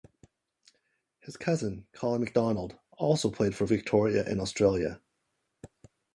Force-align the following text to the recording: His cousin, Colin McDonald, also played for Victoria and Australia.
His 1.19 1.37
cousin, 1.37 1.85
Colin 1.93 2.21
McDonald, 2.21 2.75
also 2.93 3.29
played 3.29 3.53
for 3.53 3.67
Victoria 3.67 4.25
and 4.25 4.41
Australia. 4.41 4.99